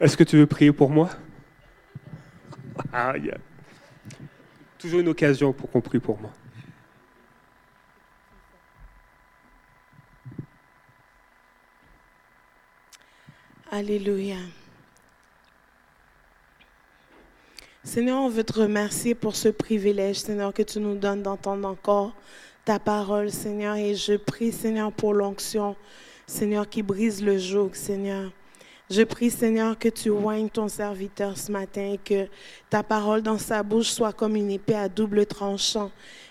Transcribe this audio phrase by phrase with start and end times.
[0.00, 1.10] Est-ce que tu veux prier pour moi?
[2.92, 3.38] Ah, il y a
[4.78, 6.30] Toujours une occasion pour qu'on prie pour moi.
[13.72, 14.36] Alléluia.
[17.82, 22.14] Seigneur, on veut te remercier pour ce privilège, Seigneur, que tu nous donnes d'entendre encore
[22.64, 23.74] ta parole, Seigneur.
[23.74, 25.74] Et je prie, Seigneur, pour l'onction,
[26.26, 28.30] Seigneur, qui brise le joug, Seigneur.
[28.90, 32.26] Je prie, Seigneur, que tu oignes ton serviteur ce matin et que
[32.70, 35.90] ta parole dans sa bouche soit comme une épée à double tranchant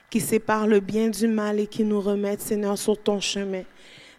[0.10, 3.62] qui sépare le bien du mal et qui nous remette, Seigneur, sur ton chemin.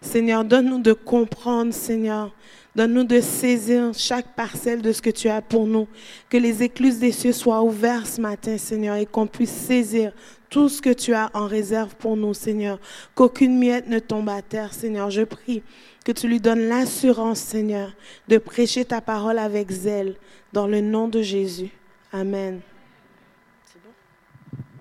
[0.00, 2.32] Seigneur, donne-nous de comprendre, Seigneur.
[2.76, 5.88] Donne-nous de saisir chaque parcelle de ce que tu as pour nous.
[6.28, 10.12] Que les écluses des cieux soient ouvertes ce matin, Seigneur, et qu'on puisse saisir
[10.48, 12.78] tout ce que tu as en réserve pour nous, Seigneur.
[13.16, 15.10] Qu'aucune miette ne tombe à terre, Seigneur.
[15.10, 15.64] Je prie
[16.08, 17.92] que tu lui donnes l'assurance, Seigneur,
[18.28, 20.14] de prêcher ta parole avec zèle,
[20.54, 21.68] dans le nom de Jésus.
[22.14, 22.60] Amen.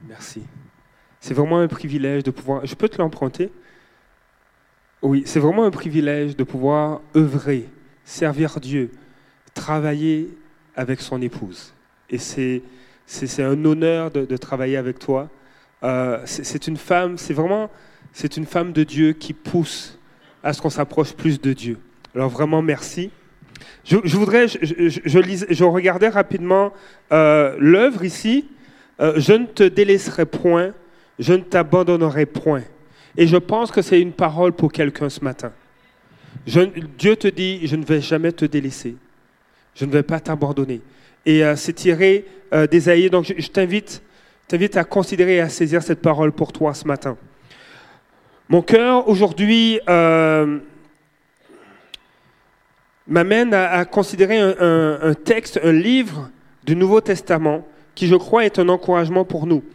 [0.08, 0.44] Merci.
[1.20, 2.66] C'est vraiment un privilège de pouvoir...
[2.66, 3.52] Je peux te l'emprunter?
[5.02, 7.68] Oui, c'est vraiment un privilège de pouvoir œuvrer,
[8.06, 8.92] servir Dieu,
[9.54, 10.30] travailler
[10.78, 11.74] avec son épouse.
[12.10, 12.62] Et c'est,
[13.06, 15.30] c'est, un honneur de, travailler avec toi.
[15.84, 17.70] Euh, c'est, une femme, c'est vraiment,
[18.14, 19.97] c'est une femme de Dieu qui pousse
[20.48, 21.78] à ce qu'on s'approche plus de Dieu.
[22.16, 23.12] Alors vraiment, merci.
[23.84, 24.56] Je, voudrais, je,
[25.50, 26.72] je, regardais rapidement
[27.12, 28.48] euh, l'œuvre ici.
[29.02, 30.72] Euh, je ne te délaisserai point,
[31.20, 32.64] je ne t'abandonnerai point.
[33.18, 35.52] Et je pense que c'est une parole pour quelqu'un ce matin.
[36.46, 38.96] Dieu te dit, je ne vais jamais te délaisser.
[39.76, 40.80] Je ne vais pas t'abandonner.
[41.26, 42.26] Et euh, c'est tiré
[42.72, 43.10] d'Ésaïe.
[43.10, 44.02] Donc je, t'invite,
[44.48, 47.18] t'invite à considérer et à saisir cette parole pour toi ce matin.
[48.50, 50.60] Mon cœur aujourd'hui euh,
[53.06, 56.30] m'amène à, considérer un, texte, un livre
[56.64, 59.66] du Nouveau Testament qui, je crois, est un encouragement pour nous.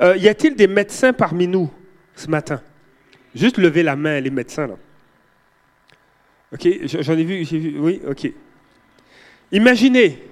[0.00, 1.70] Euh, y a-t-il des médecins parmi nous
[2.14, 2.60] ce matin?
[3.34, 4.74] Juste lever la main, les médecins là.
[6.52, 7.46] Ok, j'en ai vu,
[7.78, 8.32] oui, ok.
[9.50, 10.22] Imaginez,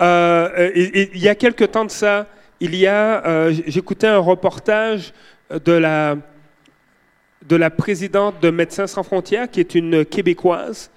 [0.00, 2.26] euh, il y a quelque temps de ça,
[2.58, 5.12] il y a, j'écoutais un reportage
[5.50, 6.16] de la
[7.46, 10.90] de la présidente de Médecins sans frontières, qui est une Québécoise.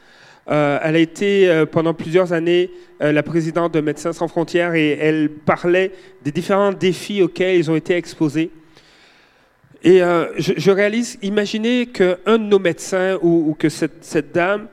[0.49, 2.71] Euh, elle a été euh, pendant plusieurs années
[3.01, 5.91] euh, la présidente de Médecins sans frontières et elle parlait
[6.23, 8.49] des différents défis auxquels ils ont été exposés.
[9.83, 10.01] Et
[10.37, 14.67] je, réalise, imaginez qu'un de nos médecins ou, que cette, cette dame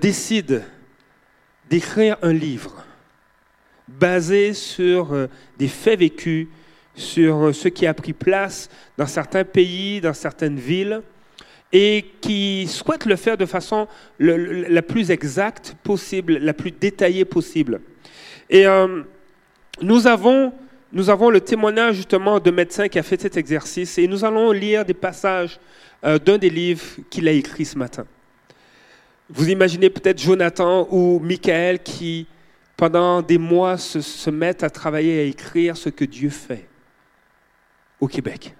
[0.00, 0.62] décide
[1.68, 2.82] d'écrire un livre
[3.86, 5.28] basé sur
[5.58, 6.48] des faits vécus,
[7.00, 11.02] sur ce qui a pris place dans certains pays, dans certaines villes,
[11.72, 13.86] et qui souhaite le faire de façon
[14.18, 17.80] la plus exacte possible, la plus détaillée possible.
[18.48, 19.02] Et euh,
[19.80, 20.52] nous, avons,
[20.92, 24.50] nous avons le témoignage justement de médecin qui a fait cet exercice, et nous allons
[24.50, 25.60] lire des passages
[26.04, 28.04] euh, d'un des livres qu'il a écrit ce matin.
[29.28, 32.26] Vous imaginez peut-être Jonathan ou Michael qui,
[32.76, 36.69] pendant des mois, se, se mettent à travailler à écrire ce que Dieu fait
[38.00, 38.54] au Québec.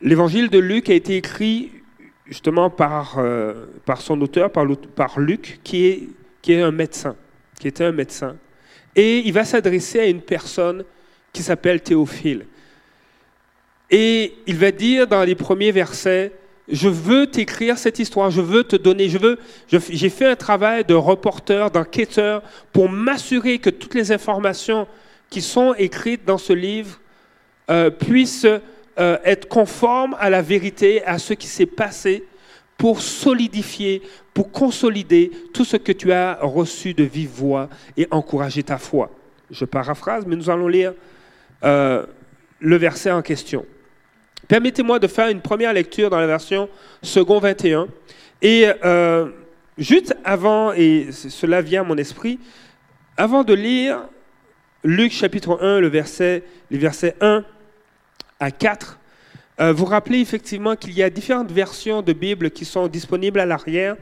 [0.00, 1.72] L'évangile de Luc a été écrit
[2.26, 6.08] justement par, euh, par son auteur, par, par Luc, qui est,
[6.42, 7.16] qui est un médecin,
[7.58, 8.36] qui était un médecin.
[8.94, 10.84] Et il va s'adresser à une personne
[11.32, 12.46] qui s'appelle Théophile.
[13.90, 16.32] Et il va dire dans les premiers versets,
[16.68, 19.38] je veux t'écrire cette histoire, je veux te donner, je veux,
[19.68, 24.86] j'ai fait un travail de reporter, d'enquêteur pour m'assurer que toutes les informations
[25.30, 27.00] qui sont écrites dans ce livre
[27.70, 28.46] euh, puissent
[28.98, 32.24] euh, être conformes à la vérité, à ce qui s'est passé,
[32.76, 34.02] pour solidifier,
[34.34, 39.10] pour consolider tout ce que tu as reçu de vive voix et encourager ta foi.
[39.50, 40.92] Je paraphrase, mais nous allons lire
[41.64, 42.04] euh,
[42.60, 43.64] le verset en question.
[44.48, 46.68] Permettez-moi de faire une première lecture dans la version
[47.02, 47.88] second 21.
[48.42, 49.28] Et euh,
[49.76, 52.38] juste avant, et cela vient à mon esprit,
[53.16, 54.00] avant de lire
[54.84, 57.44] Luc chapitre 1, le verset, les versets 1
[58.38, 59.00] à 4,
[59.58, 63.46] euh, vous rappelez effectivement qu'il y a différentes versions de Bible qui sont disponibles à
[63.46, 63.96] l'arrière.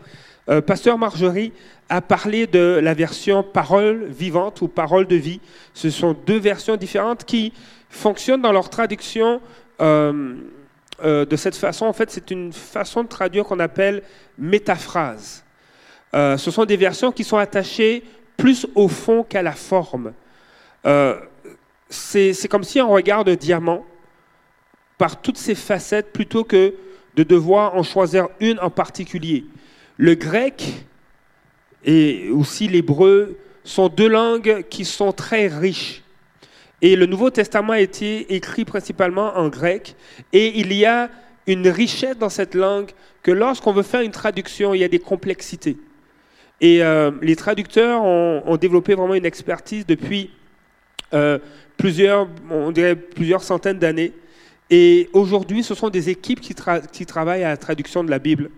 [0.51, 1.53] Euh, Pasteur Marjorie
[1.89, 5.41] a parlé de la version parole vivante ou parole de vie.
[5.73, 7.55] Ce sont deux versions différentes qui
[7.89, 9.41] fonctionnent dans leur traduction
[9.81, 10.37] euh,
[11.03, 11.87] euh, de cette façon.
[11.87, 14.03] En fait, c'est une façon de traduire qu'on appelle
[14.39, 15.45] métaphrase.
[16.15, 18.05] Euh, ce sont des versions qui sont attachées
[18.37, 20.13] plus au fond qu'à la forme.
[21.89, 23.85] c'est comme si on regarde un diamant
[24.99, 26.75] par toutes ses facettes plutôt que
[27.17, 29.45] de devoir en choisir une en particulier.
[29.97, 30.87] le grec
[31.85, 36.04] et aussi l'hébreu sont deux langues qui sont très riches.
[36.85, 39.97] Et le Nouveau Testament a été écrit principalement en grec.
[40.35, 41.09] Et il y a
[41.47, 42.91] une richesse dans cette langue
[43.23, 45.79] que lorsqu'on veut faire une traduction, il y a des complexités.
[46.61, 50.31] Et euh, les traducteurs ont, développé vraiment une expertise depuis
[51.15, 51.39] euh,
[51.79, 54.13] plusieurs, on dirait plusieurs centaines d'années.
[54.69, 56.55] Et aujourd'hui, ce sont des équipes qui,
[57.07, 58.51] travaillent à la traduction de la Bible.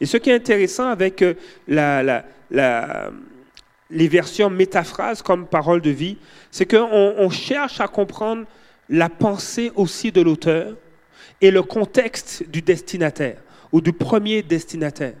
[0.00, 1.34] Et ce qui est intéressant avec euh,
[1.68, 2.24] la
[3.90, 6.18] les versions métaphrases comme parole de vie,
[6.50, 8.44] c'est qu'on cherche à comprendre
[8.88, 10.74] la pensée aussi de l'auteur
[11.40, 13.38] et le contexte du destinataire
[13.72, 15.14] ou du premier destinataire.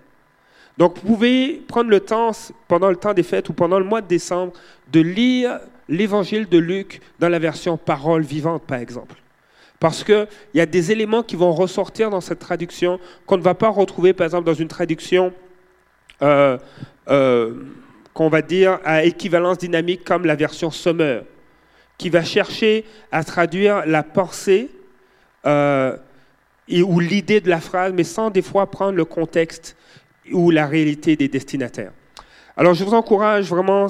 [0.78, 2.32] Donc vous pouvez prendre le temps,
[2.68, 4.52] pendant le temps des fêtes ou pendant le mois de décembre,
[4.92, 9.16] de lire l'évangile de Luc dans la version parole vivante, par exemple.
[9.80, 13.54] Parce qu'il y a des éléments qui vont ressortir dans cette traduction qu'on ne va
[13.54, 15.32] pas retrouver, par exemple, dans une traduction
[16.22, 16.58] euh,
[17.08, 17.54] euh,
[18.16, 21.20] qu'on va dire à équivalence dynamique comme la version Sommer,
[21.98, 24.70] qui va chercher à traduire la pensée
[25.44, 25.94] euh,
[26.82, 29.76] ou l'idée de la phrase, mais sans des fois prendre le contexte
[30.32, 31.92] ou la réalité des destinataires.
[32.56, 33.88] Alors je vous encourage vraiment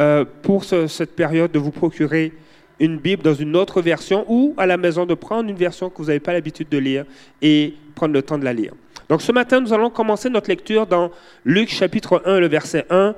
[0.00, 2.32] euh, pour cette période de vous procurer
[2.80, 5.98] une Bible dans une autre version ou à la maison de prendre une version que
[5.98, 7.04] vous n'avez pas l'habitude de lire
[7.42, 8.72] et prendre le temps de la lire.
[9.10, 11.10] Donc ce matin, nous allons commencer notre lecture dans
[11.44, 13.14] Luc chapitre 1, le verset 1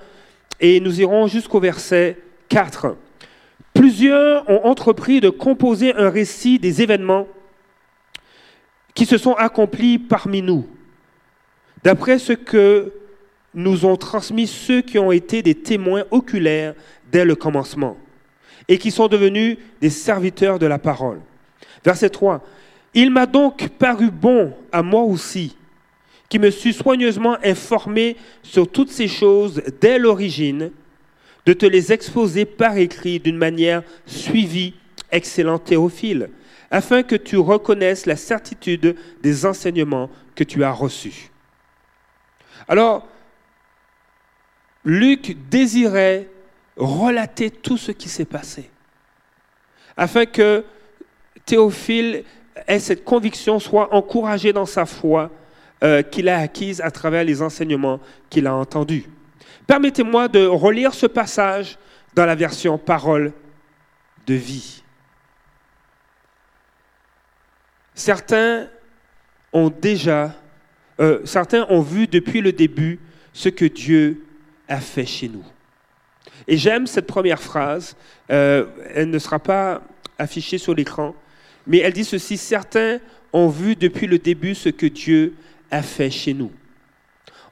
[0.60, 2.18] et nous irons jusqu'au verset
[2.48, 2.96] 4.
[3.74, 7.26] Plusieurs ont entrepris de composer un récit des événements
[8.94, 10.66] qui se sont accomplis parmi nous,
[11.82, 12.92] d'après ce que
[13.54, 16.74] nous ont transmis ceux qui ont été des témoins oculaires
[17.10, 17.96] dès le commencement
[18.68, 21.20] et qui sont devenus des serviteurs de la parole.
[21.84, 22.44] Verset 3.
[22.94, 25.56] Il m'a donc paru bon à moi aussi
[26.30, 30.70] qui me suis soigneusement informé sur toutes ces choses dès l'origine,
[31.44, 34.74] de te les exposer par écrit d'une manière suivie,
[35.10, 36.30] excellent Théophile,
[36.70, 41.30] afin que tu reconnaisses la certitude des enseignements que tu as reçus.
[42.68, 43.08] Alors,
[44.84, 46.28] Luc désirait
[46.76, 48.70] relater tout ce qui s'est passé,
[49.96, 50.64] afin que
[51.44, 52.22] Théophile
[52.68, 55.30] ait cette conviction, soit encouragé dans sa foi,
[55.82, 59.04] euh, qu'il a acquise à travers les enseignements qu'il a entendus.
[59.66, 61.78] Permettez-moi de relire ce passage
[62.14, 63.32] dans la version parole
[64.26, 64.82] de vie.
[67.94, 68.68] Certains
[69.52, 70.34] ont déjà,
[71.00, 73.00] euh, certains ont vu depuis le début
[73.32, 74.24] ce que Dieu
[74.68, 75.44] a fait chez nous.
[76.46, 77.96] Et j'aime cette première phrase,
[78.30, 79.82] euh, elle ne sera pas
[80.18, 81.14] affichée sur l'écran,
[81.66, 82.98] mais elle dit ceci, certains
[83.32, 85.34] ont vu depuis le début ce que Dieu
[85.70, 86.50] a fait chez nous.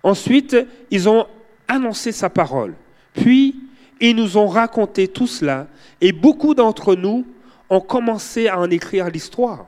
[0.02, 0.56] Ensuite,
[0.90, 1.26] ils ont
[1.66, 2.74] annoncé sa parole.
[3.14, 3.56] Puis,
[4.00, 5.66] ils nous ont raconté tout cela
[6.00, 7.26] et beaucoup d'entre nous
[7.68, 9.66] ont commencé à en écrire l'histoire.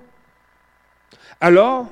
[1.40, 1.88] Alors,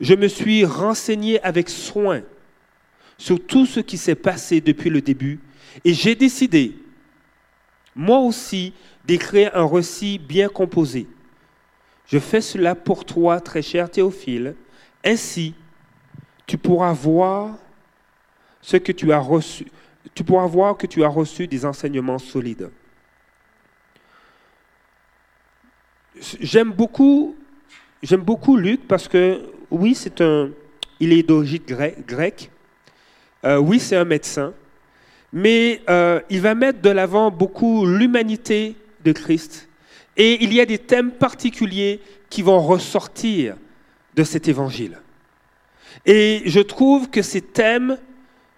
[0.00, 2.22] je me suis renseigné avec soin
[3.18, 5.40] sur tout ce qui s'est passé depuis le début
[5.84, 6.76] et j'ai décidé,
[7.94, 8.72] moi aussi,
[9.04, 11.06] d'écrire un récit bien composé
[12.06, 14.54] je fais cela pour toi, très cher Théophile.
[15.04, 15.54] Ainsi,
[16.46, 17.56] tu pourras voir
[18.60, 19.66] ce que tu as reçu.
[20.14, 22.70] Tu pourras voir que tu as reçu des enseignements solides.
[26.40, 27.36] J'aime beaucoup,
[28.02, 30.50] j'aime beaucoup Luc parce que oui, c'est un,
[31.00, 31.62] il est d'origine
[32.06, 32.50] grecque.
[33.44, 34.54] Euh, oui, c'est un médecin,
[35.32, 39.68] mais euh, il va mettre de l'avant beaucoup l'humanité de Christ
[40.16, 43.56] et il y a des thèmes particuliers qui vont ressortir
[44.14, 45.00] de cet évangile.
[46.06, 47.98] Et je trouve que ces thèmes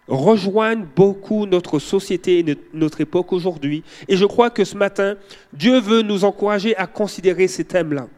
[0.08, 3.82] rejoignent beaucoup notre société et notre époque aujourd'hui.
[4.08, 5.16] Et je crois que ce matin,
[5.52, 8.08] Dieu veut nous encourager à considérer ces thèmes-là.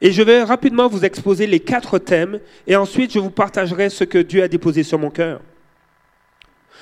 [0.00, 4.04] Et je vais rapidement vous exposer les quatre thèmes et ensuite je vous partagerai ce
[4.04, 5.40] que Dieu a déposé sur mon cœur.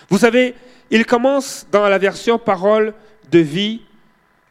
[0.08, 0.54] Vous savez,
[0.90, 2.94] il commence dans la version parole
[3.32, 3.82] de vie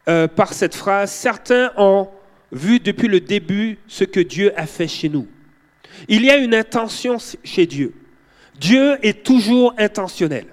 [0.08, 2.08] euh, par cette phrase, certains ont
[2.50, 5.26] vu depuis le début ce que Dieu a fait chez nous.
[6.08, 7.92] Il y a une intention chez Dieu.
[8.58, 10.46] Dieu est toujours intentionnel.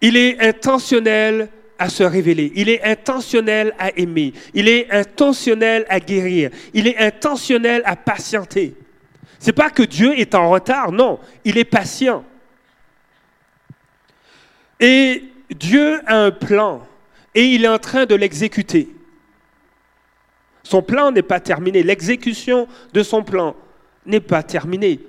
[0.00, 2.52] Il est intentionnel à se révéler.
[2.54, 4.32] Il est intentionnel à aimer.
[4.54, 6.50] Il est intentionnel à guérir.
[6.72, 8.74] Il est intentionnel à patienter.
[9.38, 11.20] C'est pas que Dieu est en retard, non.
[11.44, 12.24] Il est patient.
[14.80, 16.86] Et Dieu a un plan
[17.34, 18.88] et il est en train de l'exécuter.
[20.62, 21.82] Son plan n'est pas terminé.
[21.82, 23.56] L'exécution de son plan
[24.04, 25.00] n'est pas terminée.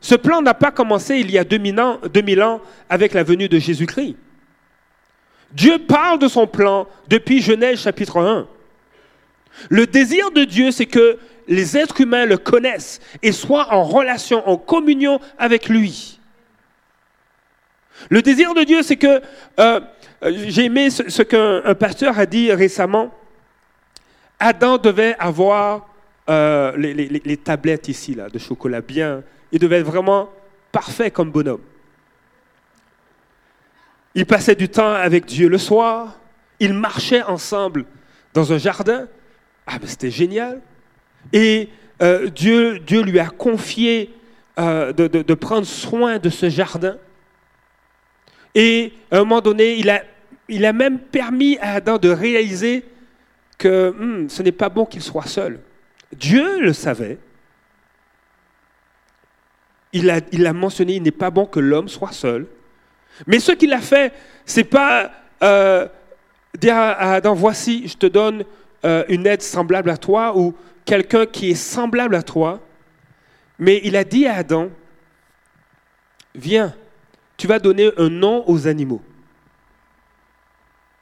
[0.00, 3.48] Ce plan n'a pas commencé il y a 2000 ans, 2000 ans avec la venue
[3.48, 4.16] de Jésus-Christ.
[5.52, 8.48] Dieu parle de son plan depuis Genèse chapitre 1.
[9.68, 14.46] Le désir de Dieu, c'est que les êtres humains le connaissent et soient en relation,
[14.48, 16.18] en communion avec lui.
[18.10, 19.20] Le désir de Dieu, c'est que,
[19.58, 19.80] euh,
[20.22, 23.12] j'ai aimé ce, qu'un pasteur a dit récemment,
[24.38, 25.88] Adam devait avoir
[26.28, 30.30] euh, les, tablettes ici, là, de chocolat bien, il devait être vraiment
[30.72, 31.60] parfait comme bonhomme.
[34.14, 36.18] Il passait du temps avec Dieu le soir,
[36.60, 37.84] ils marchaient ensemble
[38.32, 39.08] dans un jardin,
[39.66, 40.60] ah, mais c'était génial.
[41.32, 41.68] Et
[42.02, 44.10] euh, Dieu, lui a confié
[44.56, 46.96] de, prendre soin de ce jardin.
[48.54, 49.76] Et à un moment donné,
[50.48, 52.84] il a, même permis à Adam de réaliser
[53.58, 55.60] que hmm, ce n'est pas bon qu'il soit seul.
[56.14, 57.18] Dieu le savait.
[59.92, 62.46] Il a, il a mentionné, il n'est pas bon que l'homme soit seul.
[63.26, 64.12] Mais ce qu'il a fait,
[64.44, 65.10] c'est pas
[65.42, 65.86] euh,
[66.58, 68.44] dire à Adam, voici, je te donne
[68.84, 72.60] euh, une aide semblable à toi ou quelqu'un qui est semblable à toi.
[73.58, 74.68] Mais il a dit à Adam,
[76.34, 76.74] viens,
[77.36, 79.02] tu vas donner un nom aux animaux.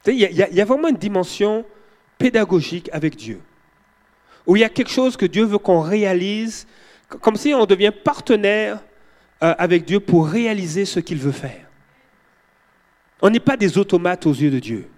[0.06, 1.64] Il y, a vraiment une dimension
[2.18, 3.40] pédagogique avec Dieu,
[4.46, 6.66] où il y a quelque chose que Dieu veut qu'on réalise,
[7.20, 8.80] comme si on devient partenaire
[9.42, 11.68] euh, avec Dieu pour réaliser ce qu'il veut faire.
[13.20, 14.88] On n'est pas des automates aux yeux de Dieu.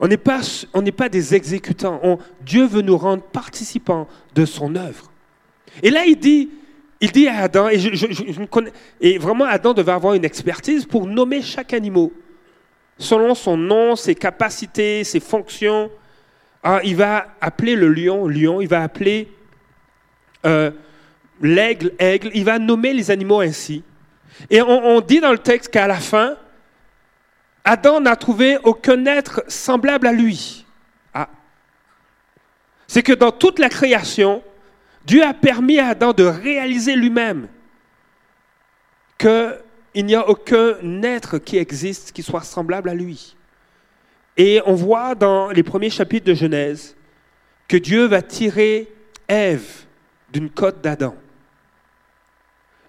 [0.00, 0.16] On n'est
[0.92, 2.18] pas des exécutants.
[2.40, 5.12] Dieu veut nous rendre participants de son œuvre.
[5.82, 6.50] Et là, il dit,
[7.00, 12.08] il dit à Adam, et, vraiment Adam devait avoir une expertise pour nommer chaque animal,
[12.98, 15.90] selon son nom, ses capacités, ses fonctions.
[16.62, 19.28] Alors, il va appeler le lion, lion, il va appeler
[20.46, 20.70] euh,
[21.40, 23.82] l'aigle, aigle, il va nommer les animaux ainsi.
[24.50, 26.36] Et on dit dans le texte qu'à la fin,
[27.64, 30.66] Adam n'a trouvé aucun être semblable à lui.
[31.14, 31.28] Ah.
[32.86, 34.42] C'est que dans toute la création,
[35.04, 37.48] Dieu a permis à Adam de réaliser lui-même
[39.18, 43.36] qu'il n'y a aucun être qui existe qui soit semblable à lui.
[44.36, 46.96] Et on voit dans les premiers chapitres de Genèse
[47.68, 48.88] que Dieu va tirer
[49.28, 49.84] Ève
[50.32, 51.14] d'une côte d'Adam.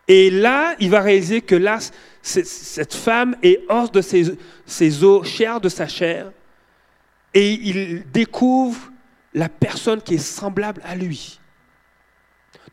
[0.07, 1.79] Et là, il va réaliser que là,
[2.21, 6.31] cette femme est hors de ses, os, chair de sa chair,
[7.33, 8.91] et il découvre
[9.33, 11.39] la personne qui est semblable à lui.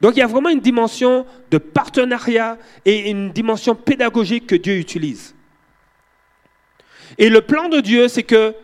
[0.03, 4.77] Donc il y a vraiment une dimension de partenariat et une dimension pédagogique que Dieu
[4.77, 5.35] utilise.
[7.19, 8.55] Et le plan de Dieu, c'est que,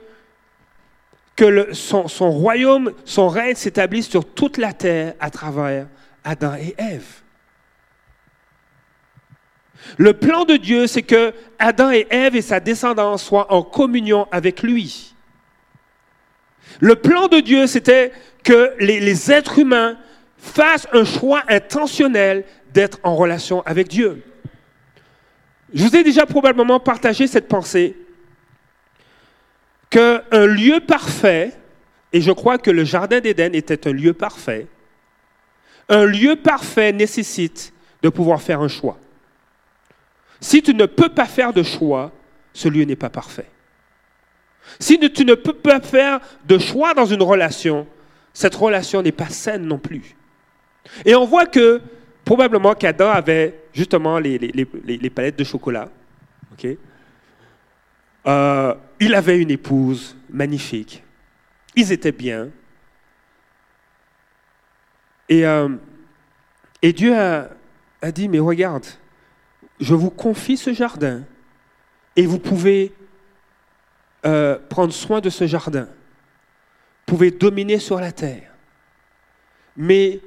[1.72, 5.86] son royaume, son règne s'établisse sur toute la terre à travers
[6.24, 7.22] Adam et Ève.
[9.96, 14.26] Le plan de Dieu, c'est que Adam et Ève et sa descendance soient en communion
[14.32, 15.14] avec lui.
[16.80, 19.96] Le plan de Dieu, c'était que les, êtres humains
[20.38, 24.22] fassent un choix intentionnel d'être en relation avec Dieu.
[25.74, 27.96] Je vous ai déjà probablement partagé cette pensée
[29.90, 31.52] qu'un lieu parfait,
[32.12, 34.66] et je crois que le Jardin d'Éden était un lieu parfait,
[35.88, 38.98] un lieu parfait nécessite de pouvoir faire un choix.
[40.40, 42.12] Si tu ne peux pas faire de choix,
[42.52, 43.48] ce lieu n'est pas parfait.
[44.78, 47.86] Si tu ne peux pas faire de choix dans une relation,
[48.34, 50.14] cette relation n'est pas saine non plus.
[51.04, 51.80] Et on voit que
[52.24, 55.88] probablement qu'Adam avait justement les, palettes de chocolat.
[58.26, 61.02] Euh, il avait une épouse magnifique.
[61.74, 62.48] Ils étaient bien.
[65.28, 65.68] Et, euh,
[66.82, 68.86] Dieu a dit, mais regarde,
[69.80, 71.22] je vous confie ce jardin
[72.16, 72.92] et vous pouvez
[74.26, 75.84] euh, prendre soin de ce jardin.
[75.84, 78.52] Vous pouvez dominer sur la terre.
[79.76, 80.20] Mais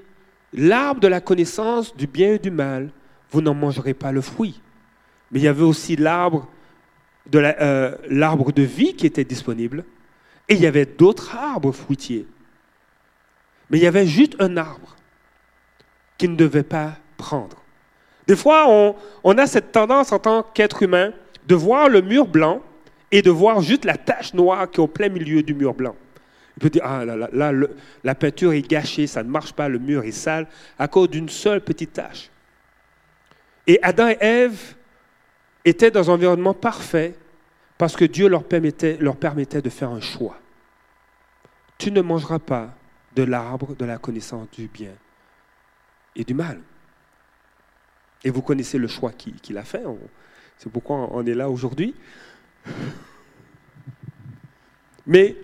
[0.54, 2.90] l'arbre de la connaissance du bien et du mal,
[3.32, 4.62] vous n'en mangerez pas le fruit.
[5.32, 6.50] Mais il y avait aussi l'arbre
[7.28, 7.96] de, euh,
[8.58, 9.86] vie qui était disponible.
[10.50, 12.28] Et il y avait d'autres arbres fruitiers.
[13.70, 14.96] Mais il y avait juste un arbre
[16.18, 17.58] qu'il ne devait pas prendre.
[18.28, 18.94] Des fois,
[19.24, 21.14] on, a cette tendance en tant qu'être humain
[21.48, 22.62] de voir le mur blanc
[23.12, 25.96] et de voir juste la tache noire qui est au plein milieu du mur blanc.
[26.58, 27.68] Il peut dire, ah là, là,
[28.04, 31.30] la peinture est gâchée, ça ne marche pas, le mur est sale, à cause d'une
[31.30, 32.30] seule petite tache.
[33.68, 34.76] Et Adam et Ève
[35.64, 37.16] étaient dans un environnement parfait
[37.78, 40.38] parce que Dieu leur permettait, leur permettait de faire un choix.
[41.78, 42.76] tu ne mangeras pas
[43.16, 44.94] de l'arbre de la connaissance du bien
[46.16, 46.62] et du mal.
[48.24, 49.84] Et vous connaissez le choix qu'il a fait.
[50.58, 51.96] C'est pourquoi on est là aujourd'hui.
[55.08, 55.36] Mais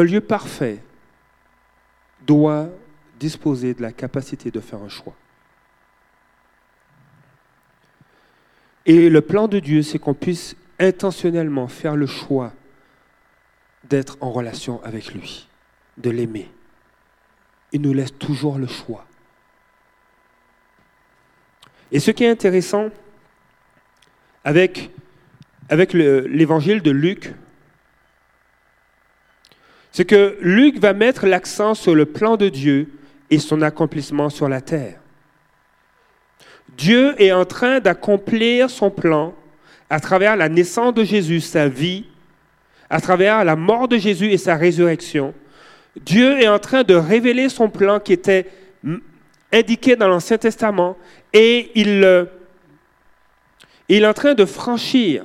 [0.00, 0.82] un lieu parfait
[2.26, 2.68] doit
[3.18, 5.14] disposer de la capacité de faire un choix.
[8.86, 12.52] Et le plan de Dieu, c'est qu'on puisse intentionnellement faire le choix
[13.84, 15.48] d'être en relation avec lui,
[15.98, 16.50] de l'aimer.
[17.72, 19.06] Il nous laisse toujours le choix.
[21.92, 22.88] Et ce qui est intéressant
[24.44, 24.90] avec,
[25.68, 27.34] avec l'évangile de Luc,
[29.92, 32.88] c'est que Luc va mettre l'accent sur le plan de Dieu
[33.30, 35.00] et son accomplissement sur la terre.
[36.76, 39.34] Dieu est en train d'accomplir son plan
[39.88, 42.04] à travers la naissance de Jésus, sa vie,
[42.88, 45.34] à travers la mort de Jésus et sa résurrection.
[46.00, 48.46] Dieu est en train de révéler son plan qui était
[49.52, 50.96] indiqué dans l'Ancien Testament
[51.32, 52.24] et il, euh,
[53.88, 55.24] il est en train de franchir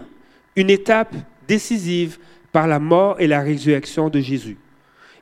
[0.55, 1.13] une étape
[1.47, 2.17] décisive
[2.55, 4.55] par la mort et la résurrection de Jésus.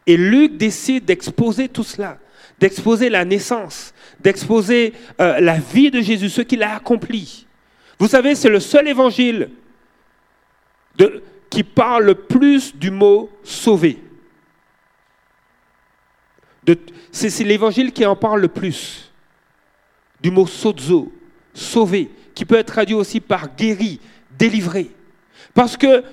[0.05, 2.19] Et Luc décide d'exposer tout cela,
[2.59, 7.47] d'exposer la naissance, d'exposer euh, la vie de Jésus, ce qu'il a accompli.
[7.97, 9.49] Vous savez, c'est le seul évangile
[11.49, 13.97] qui parle le plus du mot sauver.
[17.11, 19.11] C'est l'évangile qui en parle le plus.
[20.21, 21.11] Du mot sozo,
[21.51, 23.99] sauver, qui peut être traduit aussi par guéri,
[24.37, 24.91] délivré.
[25.55, 26.03] Parce que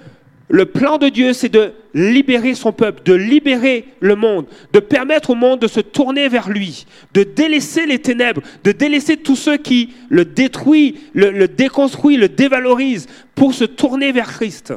[0.51, 5.31] le plan de Dieu, c'est de libérer son peuple, de libérer le monde, de permettre
[5.31, 9.59] au monde de se tourner vers lui, de délaisser les ténèbres, de délaisser tous ceux
[9.59, 14.75] qui le détruisent, le, le déconstruisent, le dévalorisent, pour se tourner vers Christ.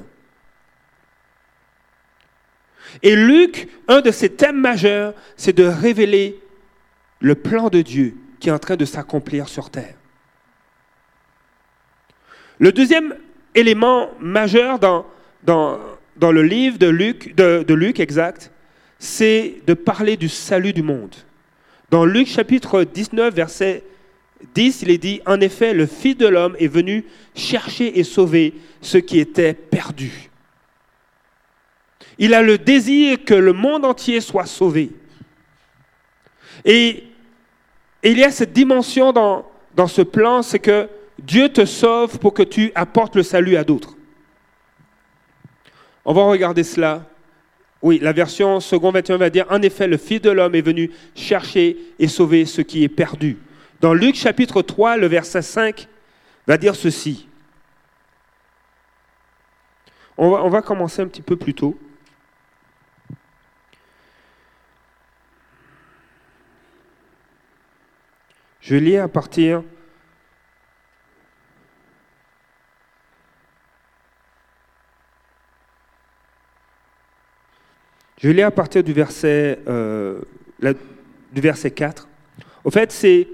[3.01, 6.39] Et Luc, un de ses thèmes majeurs, c'est de révéler
[7.20, 9.96] le plan de Dieu qui est en train de s'accomplir sur terre.
[12.59, 13.16] Le deuxième
[13.55, 15.07] élément majeur dans,
[15.46, 15.79] dans,
[16.22, 18.51] le livre de Luc, de, de Luc exact,
[19.00, 21.16] c'est de parler du salut du monde.
[21.90, 23.84] Dans Luc chapitre 19, verset
[24.56, 28.53] 10, il est dit, En effet, le Fils de l'homme est venu chercher et sauver
[28.82, 30.29] ceux qui étaient perdus.
[32.18, 34.92] Il a le désir que le monde entier soit sauvé.
[36.66, 37.03] Et,
[38.03, 42.44] il y a cette dimension dans ce plan, c'est que Dieu te sauve pour que
[42.44, 43.96] tu apportes le salut à d'autres.
[46.05, 47.05] On va regarder cela.
[47.81, 50.92] Oui, la version second 21 va dire, en effet, le Fils de l'homme est venu
[51.16, 53.37] chercher et sauver ce qui est perdu.
[53.81, 55.87] Dans Luc chapitre 3, le verset 5
[56.48, 57.27] va dire ceci.
[60.18, 61.77] On va, on va commencer un petit peu plus tôt.
[68.61, 69.63] Je lis à partir
[78.24, 80.22] Je lis à partir du verset, euh,
[80.62, 82.07] du verset 4.
[82.64, 83.27] Au fait, c'est,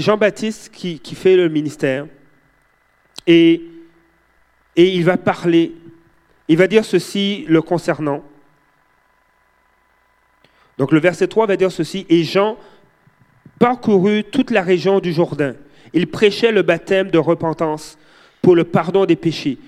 [0.00, 2.06] Jean-Baptiste qui, fait le ministère.
[3.26, 3.62] Et,
[4.74, 5.74] et il va parler,
[6.48, 8.24] il va dire ceci le concernant.
[10.78, 12.56] Donc le verset 3 va dire ceci, et Jean
[13.58, 15.56] parcourut toute la région du Jourdain.
[15.92, 17.98] Il prêchait le baptême de repentance
[18.40, 19.58] pour le pardon des péchés,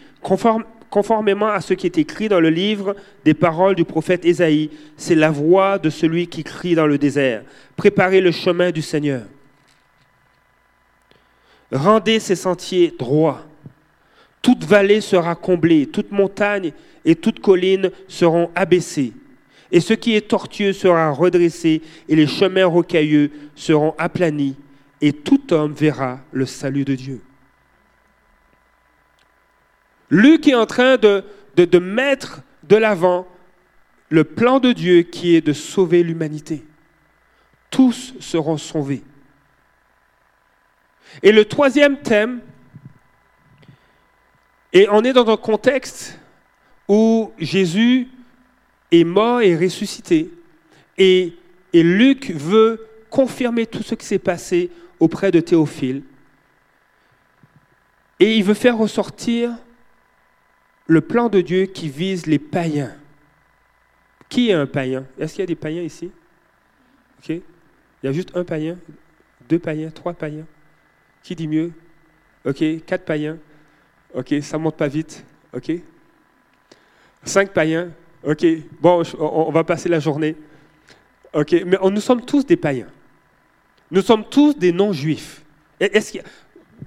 [0.96, 4.70] conformément à ce qui est écrit dans le livre des paroles du prophète Ésaïe.
[4.96, 7.42] C'est la voix de celui qui crie dans le désert.
[7.76, 9.24] Préparez le chemin du Seigneur.
[11.70, 13.44] Rendez ses sentiers droits.
[14.40, 16.72] Toute vallée sera comblée, toute montagne
[17.04, 19.12] et toute colline seront abaissées
[19.70, 24.54] et ce qui est tortueux sera redressé, et les chemins rocailleux seront aplanis,
[25.02, 27.20] et tout homme verra le salut de Dieu.
[30.11, 31.25] Luc est en train de,
[31.79, 33.27] mettre de l'avant
[34.09, 36.64] le plan de Dieu qui est de sauver l'humanité.
[37.71, 39.03] Tous seront sauvés.
[41.23, 42.40] Et le troisième thème,
[44.73, 46.19] et on est dans un contexte
[46.88, 48.09] où Jésus
[48.92, 50.31] est mort et ressuscité.
[50.99, 51.35] Et
[51.73, 56.03] Luc veut confirmer tout ce qui s'est passé auprès de Théophile.
[58.21, 59.57] Et il veut faire ressortir
[60.87, 62.94] le plan de Dieu qui vise les païens.
[64.29, 65.05] Qui est un païen?
[65.18, 66.11] Est-ce qu'il y a des païens ici?
[67.18, 67.29] Ok.
[67.31, 67.42] Il
[68.05, 68.79] y a juste un païen,
[69.49, 70.46] deux païens, trois païens?
[71.22, 71.72] Qui dit mieux?
[72.44, 73.38] Ok, quatre païens?
[74.14, 75.25] Ok, ça monte pas vite.
[75.53, 75.72] Ok
[77.25, 77.90] Cinq païens?
[78.22, 78.46] Ok.
[78.81, 80.37] Bon, on va passer la journée.
[81.33, 81.53] Ok.
[81.66, 82.88] Mais nous sommes tous des païens.
[83.90, 85.44] Nous sommes tous des non-juifs.
[85.81, 86.18] Est-ce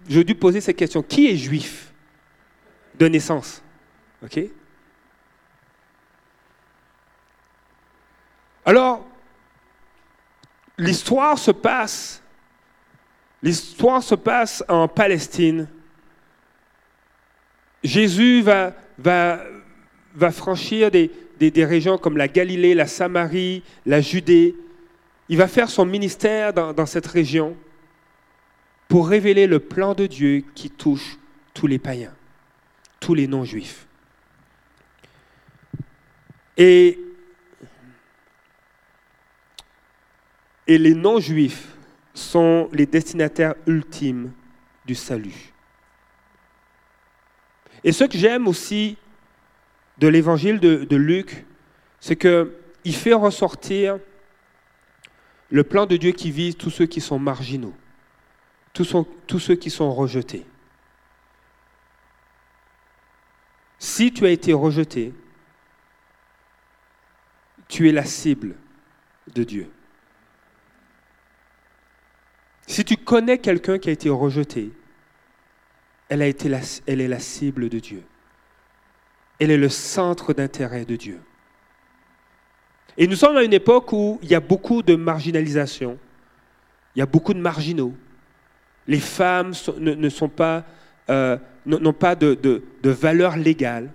[0.08, 1.02] Je dû poser cette question.
[1.04, 1.94] Qui est juif
[2.98, 3.62] de naissance?
[8.66, 9.06] Alors,
[10.78, 12.22] l'histoire se passe.
[13.42, 15.68] L'histoire se passe en Palestine.
[17.84, 18.74] Jésus va,
[20.32, 21.12] franchir des,
[21.66, 24.56] régions comme la Galilée, la Samarie, la Judée.
[25.30, 27.56] Il va faire son ministère dans, dans cette région
[28.88, 31.18] pour révéler le plan de Dieu qui touche
[31.54, 32.14] tous les païens,
[33.00, 33.89] tous les non-juifs.
[36.60, 37.00] Et,
[40.68, 41.70] les non-juifs
[42.14, 44.34] sont les destinataires ultimes
[44.86, 45.54] du salut.
[47.84, 48.98] Et ce que j'aime aussi
[49.98, 51.46] de l'évangile de, Luc,
[52.00, 53.98] c'est qu'il fait ressortir
[55.50, 57.74] le plan de Dieu qui vise tous ceux qui sont marginaux,
[58.74, 60.46] tous ceux qui sont rejetés.
[63.80, 65.14] Si tu as été rejeté,
[67.70, 68.56] tu es la cible
[69.34, 69.70] de Dieu.
[72.68, 74.72] Si tu connais quelqu'un qui a été rejeté,
[76.10, 78.04] elle, est la cible de Dieu.
[79.40, 81.22] Elle est le centre d'intérêt de Dieu.
[82.98, 85.98] Et nous sommes à une époque où il y a beaucoup de marginalisation,
[86.96, 87.94] il y a beaucoup de marginaux.
[88.88, 89.54] Les femmes
[91.10, 93.92] euh, n'ont pas de, valeur légale,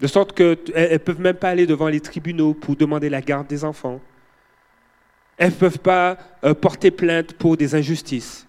[0.00, 3.46] de sorte qu'elles ne peuvent même pas aller devant les tribunaux pour demander la garde
[3.46, 4.00] des enfants.
[5.36, 8.46] Elles ne peuvent pas euh, porter plainte pour des injustices.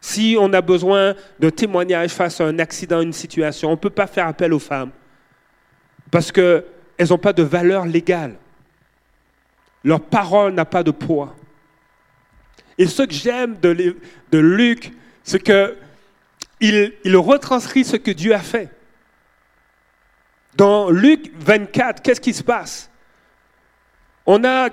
[0.00, 3.90] Si on a besoin d'un témoignage face à un accident, une situation, on ne peut
[3.90, 4.90] pas faire appel aux femmes
[6.10, 6.64] parce qu'elles
[7.10, 8.36] n'ont pas de valeur légale.
[9.82, 11.34] Leur parole n'a pas de poids.
[12.78, 13.96] Et ce que j'aime de,
[14.30, 18.70] de, Luc, c'est qu'il il retranscrit ce que Dieu a fait.
[20.56, 22.90] Dans Luc 24, qu'est-ce qui se passe?
[24.26, 24.70] On a,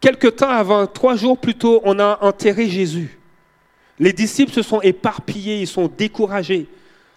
[0.00, 3.18] quelque temps avant, trois jours plus tôt, on a enterré Jésus.
[3.98, 6.66] Les disciples se sont éparpillés, ils sont découragés,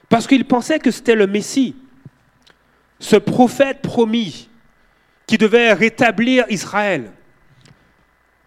[0.07, 1.75] parce qu'ils pensaient que c'était le Messie,
[2.99, 4.49] ce prophète promis
[5.27, 7.11] qui devait rétablir Israël.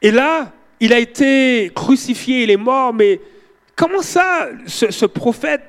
[0.01, 3.21] Et là, il a été crucifié, il est mort, mais
[3.77, 5.63] comment ça, ce, prophète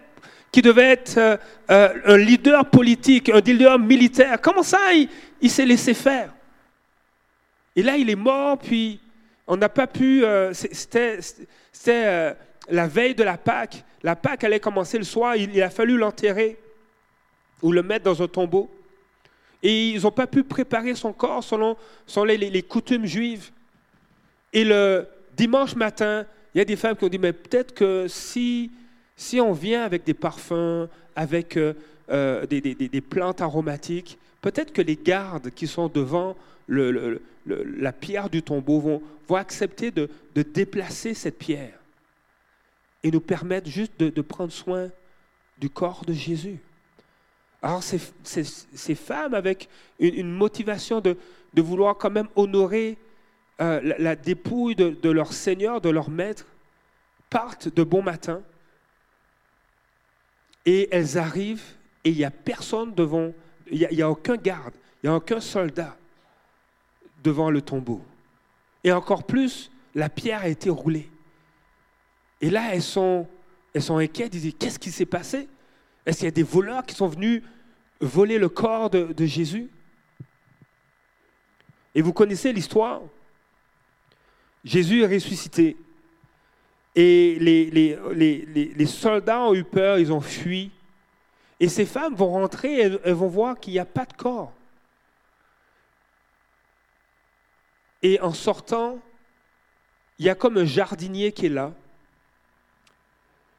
[0.54, 1.36] qui devait être euh,
[1.72, 4.78] euh, un leader politique, un leader militaire, comment ça,
[5.42, 6.32] il, s'est laissé faire?
[7.76, 9.00] Et là, il est mort, puis
[9.48, 10.24] on n'a pas pu...
[10.24, 12.36] Euh, c'était
[12.70, 16.60] la veille de la Pâque, la Pâque allait commencer le soir, il, a fallu l'enterrer
[17.64, 18.70] ou le mettre dans un tombeau.
[19.64, 21.76] Et ils n'ont pas pu préparer son corps selon,
[22.26, 23.50] les, coutumes juives.
[24.52, 28.06] Et le dimanche matin, il y a des femmes qui ont dit, mais peut-être que
[28.08, 28.70] si,
[29.16, 31.74] si on vient avec des parfums, avec euh,
[32.10, 36.36] euh, des, plantes aromatiques, peut-être que les gardes qui sont devant
[36.68, 39.02] la pierre du tombeau vont,
[39.36, 41.80] accepter de déplacer cette pierre
[43.04, 44.90] et nous permettre juste de, prendre soin
[45.60, 46.60] du corps de Jésus.
[47.62, 51.18] Alors ces, femmes avec une, motivation de,
[51.54, 52.98] de, vouloir quand même honorer
[53.62, 56.46] euh, la, dépouille de, leur Seigneur, de leur Maître,
[57.30, 58.42] partent de bon matin
[60.66, 61.64] et elles arrivent
[62.04, 63.32] et il n'y a personne devant,
[63.72, 65.98] il n'y a, aucun garde, il n'y a aucun soldat
[67.24, 68.02] devant le tombeau.
[68.84, 71.10] Et encore plus, la pierre a été roulée.
[72.42, 73.28] Et là, elles sont,
[73.74, 74.36] elles sont inquiètes.
[74.36, 75.48] Elles disent, qu'est-ce qui s'est passé?
[76.06, 77.42] Est-ce qu'il y a des voleurs qui sont venus
[78.02, 79.70] voler le corps de, Jésus?
[81.96, 83.02] Et vous connaissez l'histoire?
[84.66, 85.78] Jésus est ressuscité.
[86.96, 90.72] Et les, soldats ont eu peur, ils ont fui.
[91.60, 94.54] Et ces femmes vont rentrer, elles, elles vont voir qu'il n'y a pas de corps.
[98.02, 99.00] Et en sortant,
[100.20, 101.74] il y a comme un jardinier qui est là.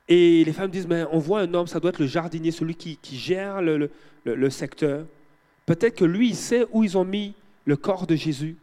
[0.08, 2.74] Et les femmes disent, mais on voit un homme, ça doit être le jardinier, celui
[2.74, 5.06] qui, gère le, secteur.
[5.66, 8.56] Peut-être que lui, il sait où ils ont mis le corps de Jésus.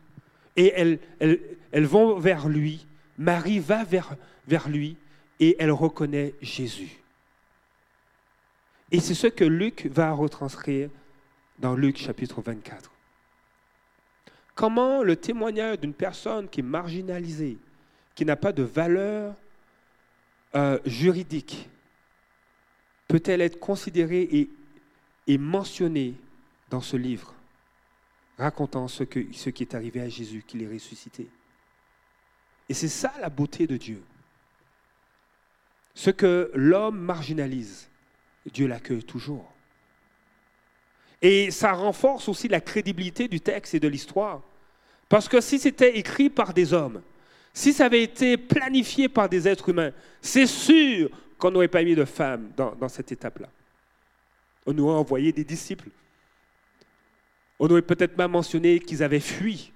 [0.56, 2.86] Et elles, elles, vont vers lui.
[3.18, 4.16] Marie va vers,
[4.48, 4.98] vers lui
[5.40, 7.02] et elle reconnaît Jésus.
[8.92, 10.90] Et c'est ce que Luc va retranscrire
[11.60, 12.92] dans Luc chapitre 24.
[14.54, 17.58] Comment le témoignage d'une personne qui est marginalisée,
[18.16, 19.36] qui n'a pas de valeur
[20.56, 21.70] euh, juridique
[23.08, 24.50] peut-elle être considérée et
[25.28, 26.16] est mentionné
[26.70, 27.34] dans ce livre,
[28.38, 31.28] racontant ce qui est arrivé à Jésus, qu'il est ressuscité?
[32.70, 34.02] Et c'est ça la beauté de Dieu.
[35.94, 37.90] Ce que l'homme marginalise,
[38.52, 39.52] Dieu l'accueille toujours.
[41.22, 44.42] Et ça renforce aussi la crédibilité du texte et de l'histoire.
[45.08, 47.02] Parce que si c'était écrit par des hommes,
[47.54, 51.96] si ça avait été planifié par des êtres humains, c'est sûr qu'on n'aurait pas mis
[51.96, 53.50] de femmes dans, dans cette étape-là.
[54.66, 55.90] On aurait envoyé des disciples.
[57.60, 59.72] On aurait peut-être pas mentionné qu'ils avaient fui.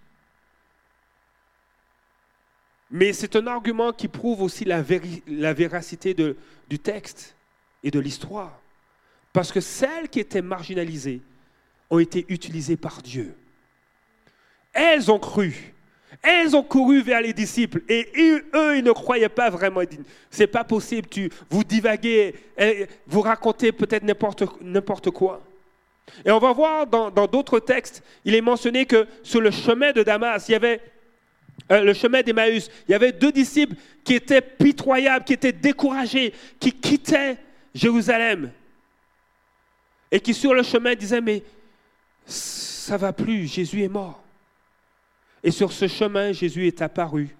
[2.96, 7.36] Mais c'est un argument qui prouve aussi la, véracité du texte
[7.84, 8.58] et de l'histoire.
[9.34, 11.20] Parce que celles qui étaient marginalisées
[11.90, 13.36] ont été utilisées par Dieu.
[14.72, 15.74] Elles ont cru.
[16.22, 19.82] Elles ont couru vers les disciples et eux, ils ne croyaient pas vraiment.
[20.32, 22.34] C'est pas possible, tu, vous divaguez,
[23.08, 24.04] vous racontez peut-être
[24.62, 25.44] n'importe quoi.
[26.24, 30.02] Et on va voir dans d'autres textes, il est mentionné que sur le chemin de
[30.02, 30.80] Damas, il y avait
[31.72, 36.34] euh, le chemin d'Emmaüs, il y avait deux disciples qui étaient pitoyables, qui étaient découragés,
[36.60, 37.38] qui quittaient
[37.74, 38.52] Jérusalem
[40.12, 41.44] et qui sur le chemin disaient mais
[42.26, 44.24] ça va plus, Jésus est mort.
[45.44, 47.36] Et sur ce chemin, Jésus est apparu.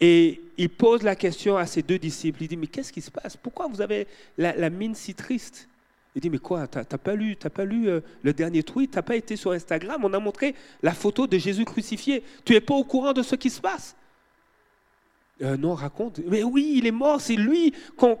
[0.00, 2.42] Et il pose la question à ses deux disciples.
[2.42, 3.36] Il dit, mais qu'est-ce qui se passe?
[3.36, 4.06] Pourquoi vous avez
[4.38, 5.68] la, mine si triste?
[6.14, 8.92] Il dit, mais quoi T'as pas lu, as pas lu euh, le dernier tweet?
[8.92, 10.04] T'as pas été sur Instagram?
[10.04, 12.22] On a montré la photo de Jésus crucifié.
[12.44, 13.96] Tu n'es pas au courant de ce qui se passe?
[15.42, 16.20] Euh, Non, raconte.
[16.26, 17.20] Mais oui, il est mort.
[17.20, 18.16] C'est lui qu'on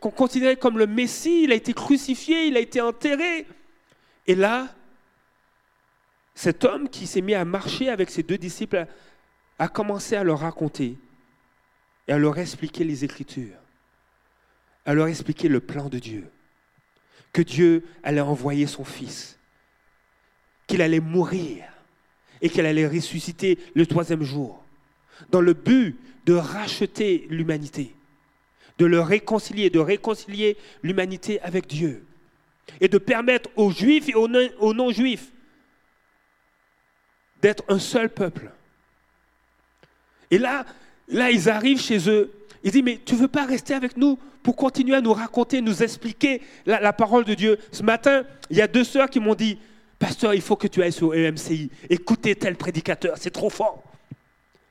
[0.00, 1.44] considérait comme le Messie.
[1.44, 3.46] Il a été crucifié, il a été enterré.
[4.26, 4.68] Et là,
[6.34, 8.86] cet homme qui s'est mis à marcher avec ses deux disciples
[9.58, 10.98] a, commencé à leur raconter
[12.06, 13.56] et à leur expliquer les Écritures,
[14.84, 16.30] à leur expliquer le plan de Dieu,
[17.32, 19.38] que Dieu allait envoyer son Fils,
[20.66, 21.64] qu'il allait mourir
[22.40, 24.62] et qu'il allait ressusciter le troisième jour,
[25.30, 27.94] dans le but de racheter l'humanité,
[28.78, 32.04] de le réconcilier, de réconcilier l'humanité avec Dieu,
[32.80, 35.32] et de permettre aux Juifs et aux non-Juifs
[37.40, 38.50] d'être un seul peuple.
[40.30, 40.66] Et là,
[41.08, 42.30] là, ils arrivent chez eux.
[42.62, 45.60] Ils disent, mais tu ne veux pas rester avec nous pour continuer à nous raconter,
[45.60, 49.34] nous expliquer la, parole de Dieu Ce matin, il y a deux sœurs qui m'ont
[49.34, 49.58] dit,
[49.98, 53.82] pasteur, il faut que tu ailles sur EMCI, écoutez tel prédicateur, c'est trop fort,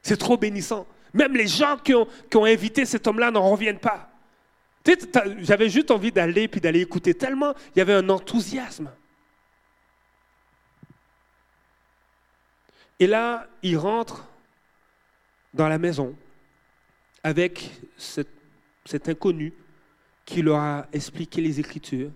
[0.01, 0.87] c'est trop bénissant.
[1.13, 2.07] Même les gens qui ont,
[2.45, 4.09] invité cet homme-là n'en reviennent pas.
[5.39, 8.89] J'avais juste envie d'aller puis d'aller écouter tellement il y avait un enthousiasme.
[12.99, 14.25] Et là, il rentre
[15.53, 16.15] dans la maison
[17.23, 17.69] avec
[18.87, 19.53] cet, inconnu
[20.25, 22.11] qui leur a expliqué les Écritures.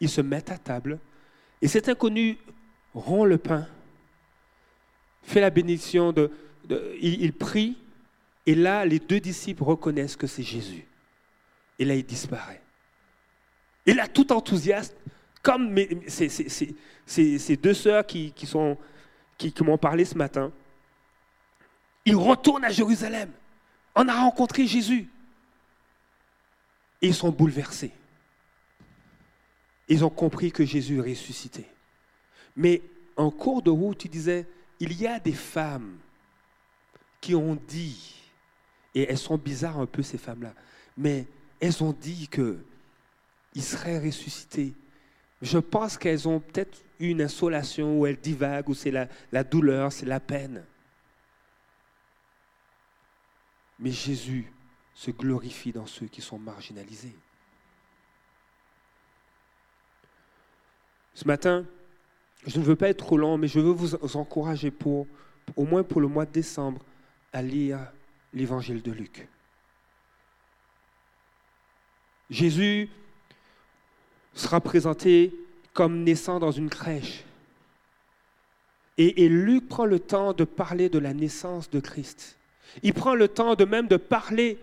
[0.00, 0.98] Ils se mettent à table
[1.60, 2.38] et cet inconnu
[2.94, 3.66] rompt le pain,
[5.22, 6.14] fait la bénédiction,
[7.00, 7.76] il, prie
[8.46, 10.86] et là, les deux disciples reconnaissent que c'est Jésus.
[11.78, 12.62] Et là, il disparaît.
[13.84, 14.96] Et là, tout enthousiaste,
[15.42, 15.74] comme
[16.06, 20.52] ces deux sœurs qui, qui, m'ont parlé ce matin,
[22.04, 23.30] ils retournent à Jérusalem.
[23.94, 25.08] On a rencontré Jésus.
[27.00, 27.92] Ils sont bouleversés.
[29.88, 31.66] Ils ont compris que Jésus est ressuscité.
[32.56, 32.82] Mais
[33.16, 34.46] en cours de route, tu disais,
[34.80, 35.98] il y a des femmes
[37.20, 38.20] qui ont dit,
[38.94, 40.54] et elles sont bizarres un peu ces femmes-là,
[40.96, 41.26] mais
[41.60, 44.72] elles ont dit qu'il serait ressuscité.
[45.40, 50.06] Je pense qu'elles ont peut-être une insolation où elle divague, où c'est la douleur, c'est
[50.06, 50.64] la peine.
[53.78, 54.52] Mais Jésus
[54.98, 57.14] se glorifie dans ceux qui sont marginalisés.
[61.14, 61.64] Ce matin,
[62.44, 65.06] je ne veux pas être trop long, mais je veux vous encourager pour,
[65.54, 66.84] au moins pour le mois de décembre,
[67.32, 67.78] à lire
[68.34, 69.28] l'évangile de Luc.
[72.28, 72.90] Jésus
[74.34, 75.32] sera présenté
[75.74, 77.22] comme naissant dans une crèche.
[78.96, 82.36] Et, Luc prend le temps de parler de la naissance de Christ.
[82.82, 84.58] Il prend le temps de même de parler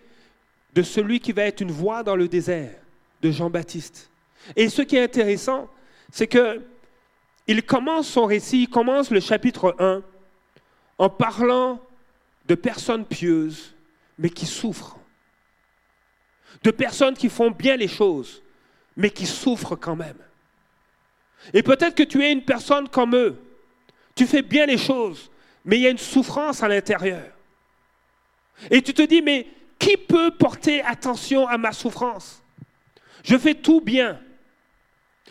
[0.75, 2.75] de celui qui va être une voix dans le désert,
[3.21, 4.09] de Jean-Baptiste.
[4.55, 5.69] Et ce qui est intéressant,
[6.11, 6.61] c'est que
[7.47, 10.01] il commence son récit, il commence le chapitre 1
[10.97, 11.79] en parlant
[12.45, 13.73] de personnes pieuses,
[14.17, 14.97] mais qui souffrent.
[16.63, 18.41] De personnes qui font bien les choses,
[18.97, 20.17] mais qui souffrent quand même.
[21.53, 23.37] Et peut-être que tu es une personne comme eux.
[24.15, 25.29] Tu fais bien les choses,
[25.63, 27.25] mais il y a une souffrance à l'intérieur.
[28.71, 29.47] Et tu te dis, mais
[29.79, 32.41] qui peut porter attention à ma souffrance?
[33.23, 34.19] Je fais tout bien.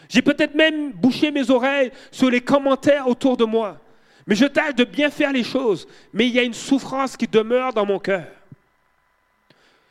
[0.09, 3.80] J'ai peut-être même bouché mes oreilles sur les commentaires autour de moi.
[4.26, 5.87] Mais je tâche de bien faire les choses.
[6.12, 8.26] Mais il y a une souffrance qui demeure dans mon cœur.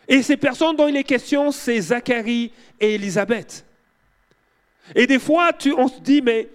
[0.07, 3.65] Et ces personnes dont il est question, c'est Zacharie et Élisabeth.
[4.93, 6.49] Et des fois, on se dit, mais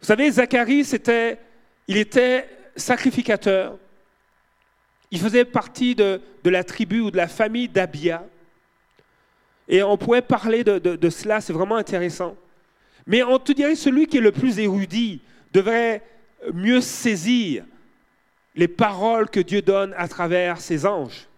[0.00, 1.38] vous savez, Zacharie, c'était,
[1.86, 3.78] il était sacrificateur.
[5.10, 8.24] Il faisait partie de, la tribu ou de la famille d'Abia.
[9.68, 12.36] Et on pourrait parler de, cela, c'est vraiment intéressant.
[13.06, 15.20] Mais on te dirait, celui qui est le plus érudit
[15.52, 16.02] devrait
[16.52, 17.64] mieux saisir
[18.54, 21.28] les paroles que Dieu donne à travers ses anges.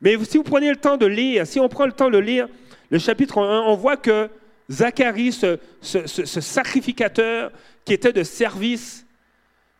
[0.00, 2.48] Mais si vous prenez le temps de lire, si on prend le temps de lire
[2.90, 4.28] le chapitre 1, on voit que
[4.70, 5.58] Zacharie, ce,
[6.40, 7.52] sacrificateur
[7.84, 9.04] qui était de service,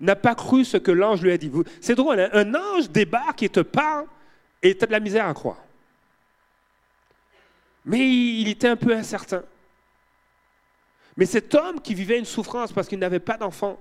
[0.01, 1.51] n'a pas cru ce que l'ange lui a dit.
[1.81, 2.31] C'est drôle, hein?
[2.33, 4.07] un ange débarque et te parle
[4.63, 5.63] et tu as de la misère à croire.
[7.85, 9.43] Mais il était un peu incertain.
[11.17, 13.79] Mais cet homme qui vivait une souffrance parce qu'il n'avait pas d'enfant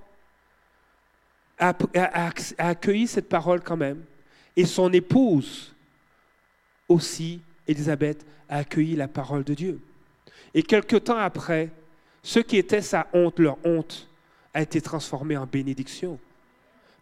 [1.58, 4.02] a, a, accueilli cette parole quand même.
[4.56, 5.74] Et son épouse
[6.88, 9.80] aussi, Élisabeth, a accueilli la parole de Dieu.
[10.54, 11.70] Et quelque temps après,
[12.22, 14.09] ce qui était sa honte, leur honte,
[14.54, 16.18] a été transformé en bénédiction.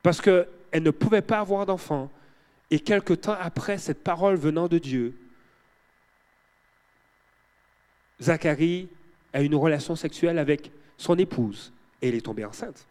[0.02, 2.10] Parce qu'elle ne pouvait pas avoir d'enfant.
[2.70, 5.16] Et quelque temps après cette parole venant de Dieu,
[8.20, 8.88] Zacharie
[9.32, 12.86] a une relation sexuelle avec son épouse et elle est tombée enceinte.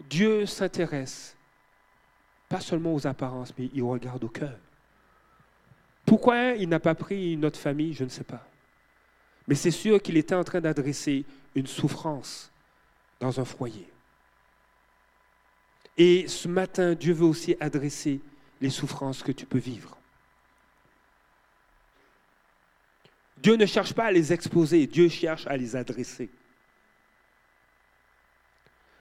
[0.00, 1.36] Dieu s'intéresse
[2.48, 4.58] pas seulement aux apparences, mais il regarde au cœur.
[6.04, 8.46] Pourquoi il n'a pas pris une autre famille, je ne sais pas.
[9.48, 11.24] Mais c'est sûr qu'il était en train d'adresser
[11.54, 12.50] une souffrance
[13.20, 13.88] dans un foyer.
[15.96, 18.20] Et ce matin, Dieu veut aussi adresser
[18.60, 19.96] les souffrances que tu peux vivre.
[23.38, 26.30] Dieu ne cherche pas à les exposer, Dieu cherche à les adresser.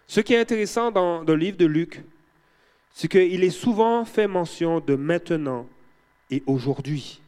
[0.06, 2.04] Ce qui est intéressant dans, le livre de Luc,
[2.94, 5.68] c'est qu'il est souvent fait mention de maintenant
[6.30, 7.23] et aujourd'hui.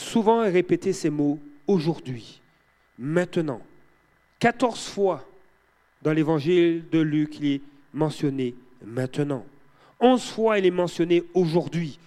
[0.00, 2.40] Souvent répété ces mots aujourd'hui,
[2.98, 3.60] maintenant.
[4.38, 5.28] 14 fois
[6.00, 7.60] dans l'évangile de Luc, il est
[7.92, 9.44] mentionné maintenant.
[10.00, 11.98] 11 fois, il est mentionné aujourd'hui.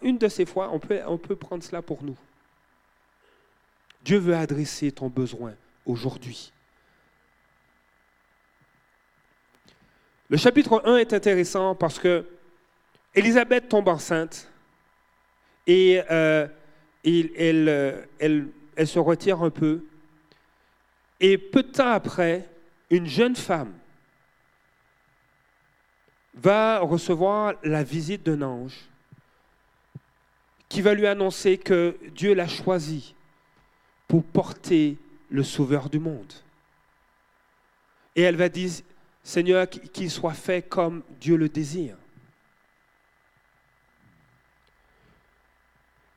[0.00, 2.16] Une de ces fois, on peut, on peut prendre cela pour nous.
[4.02, 5.52] Dieu veut adresser ton besoin
[5.84, 6.52] aujourd'hui.
[10.30, 12.24] Le chapitre 1 est intéressant parce que
[13.14, 14.50] Élisabeth tombe enceinte
[15.66, 16.48] et, euh,
[17.04, 18.48] elle,
[18.84, 19.84] se retire un peu.
[21.20, 22.48] Et peu de temps après,
[22.90, 23.72] une jeune femme
[26.34, 28.88] va recevoir la visite d'un ange
[30.68, 33.14] qui va lui annoncer que Dieu l'a choisi
[34.08, 34.98] pour porter
[35.30, 36.32] le Sauveur du monde.
[38.16, 38.70] Et elle va dire,
[39.22, 41.96] Seigneur, qu'il soit fait comme Dieu le désire.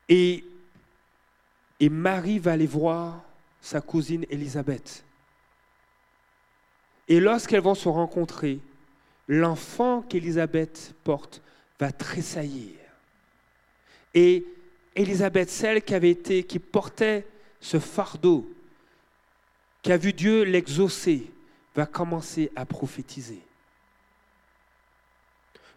[0.09, 0.43] Et,
[1.79, 3.23] et Marie va aller voir
[3.61, 5.03] sa cousine Élisabeth.
[7.07, 8.59] Et lorsqu'elles vont se rencontrer,
[9.27, 11.41] l'enfant qu'Élisabeth porte
[11.79, 12.75] va tressaillir.
[14.13, 14.45] Et
[14.95, 17.25] Élisabeth, celle qui avait été, qui portait
[17.61, 18.51] ce fardeau,
[19.81, 21.31] qui a vu Dieu l'exaucer,
[21.75, 23.39] va commencer à prophétiser.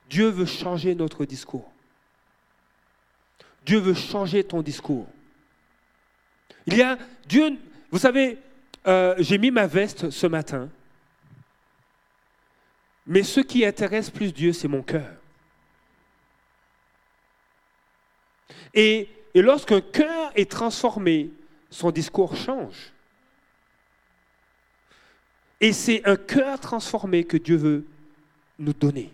[0.09, 1.71] Dieu veut changer notre discours.
[3.67, 5.07] Dieu veut changer ton discours.
[6.67, 7.59] Il y a Dieu,
[7.91, 8.39] vous savez,
[8.87, 10.69] euh, j'ai mis ma veste ce matin,
[13.07, 15.11] mais ce qui intéresse plus Dieu, c'est mon cœur.
[18.75, 21.31] Et, lorsqu'un cœur est transformé,
[21.71, 22.93] son discours change.
[25.61, 27.85] Et c'est un cœur transformé que Dieu veut
[28.59, 29.11] nous donner.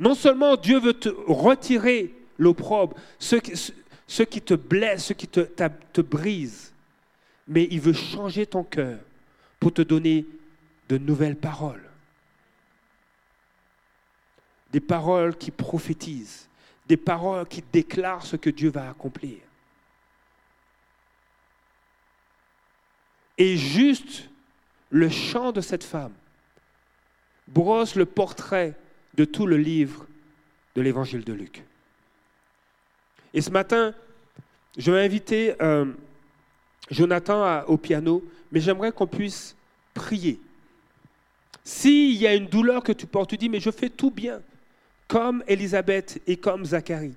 [0.00, 3.36] Non seulement Dieu veut retirer l'opprobre, ce,
[4.08, 6.72] ce, qui te blesse, ce qui te, te brise,
[7.46, 8.98] mais il veut changer ton cœur
[9.60, 10.26] pour te donner
[10.88, 11.84] de nouvelles paroles.
[14.72, 16.48] Des paroles qui prophétisent,
[16.88, 19.38] des paroles qui déclarent ce que Dieu va accomplir.
[23.36, 24.28] Et juste
[24.90, 26.14] le chant de cette femme
[27.46, 28.74] brosse le portrait
[29.14, 30.06] de tout le livre
[30.74, 31.62] de l'évangile de Luc.
[33.34, 33.94] Et ce matin,
[34.76, 35.86] je vais inviter euh,
[36.90, 39.56] Jonathan au piano, mais j'aimerais qu'on puisse
[39.94, 40.40] prier.
[41.64, 44.40] S'il y a une douleur que tu portes, tu dis, mais je fais tout bien.
[45.08, 47.16] comme Élisabeth et comme Zacharie.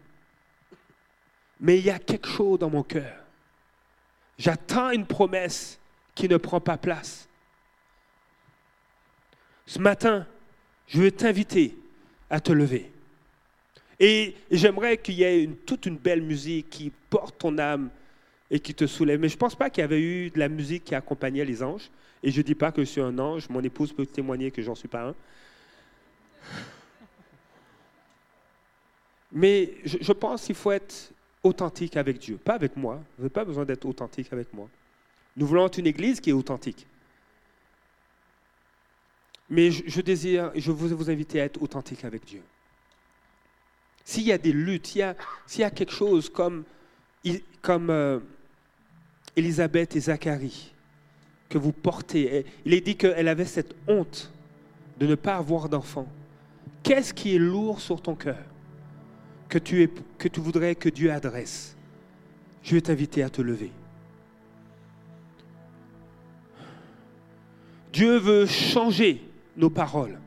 [1.59, 3.13] Mais il y a quelque chose dans mon cœur.
[4.37, 5.77] J'attends une promesse
[6.15, 7.27] qui ne prend pas place.
[9.67, 10.25] Ce matin,
[10.87, 11.77] je veux t'inviter
[12.29, 12.90] à te lever.
[14.03, 17.91] Et j'aimerais qu'il y ait toute une belle musique qui porte ton âme
[18.49, 19.19] et qui te soulève.
[19.19, 21.61] Mais je ne pense pas qu'il y avait eu de la musique qui accompagnait les
[21.61, 21.91] anges.
[22.23, 24.63] Et je ne dis pas que je suis un ange, mon épouse peut témoigner que
[24.63, 25.15] j'en suis pas un.
[29.31, 31.11] Mais je, pense qu'il faut être
[31.43, 32.95] authentique avec Dieu, pas avec moi.
[33.17, 34.67] Vous n'avez pas besoin d'être authentique avec moi.
[35.37, 36.87] Nous voulons être une église qui est authentique.
[39.47, 42.41] Mais je, désire, je veux vous inviter à être authentique avec Dieu.
[44.11, 46.65] S'il y a des luttes, s'il y a, quelque chose comme,
[47.61, 48.19] comme euh,
[49.37, 50.73] Élisabeth et Zacharie
[51.47, 54.29] que vous portez, il est dit qu'elle avait cette honte
[54.99, 56.11] de ne pas avoir d'enfant.
[56.83, 58.43] Qu'est-ce qui est lourd sur ton cœur
[59.47, 61.77] que tu, que tu voudrais que Dieu adresse?
[62.63, 63.71] Je vais t'inviter à te lever.
[67.93, 69.23] Dieu veut changer
[69.55, 70.19] nos paroles.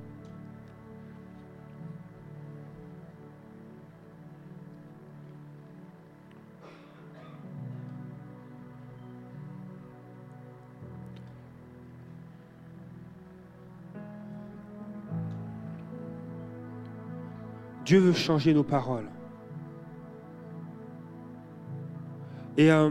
[17.84, 19.08] Dieu veut changer nos paroles.
[22.56, 22.90] Et euh,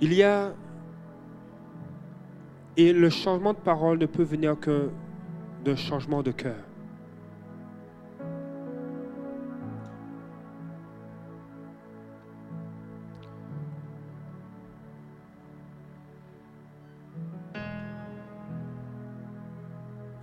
[0.00, 0.52] il y a
[2.76, 4.90] et le changement de parole ne peut venir que
[5.64, 6.73] d'un changement de cœur.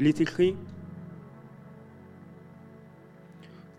[0.01, 0.55] Il est écrit